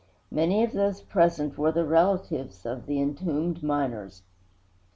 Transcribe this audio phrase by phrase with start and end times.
[0.31, 4.23] Many of those present were the relatives of the entombed miners.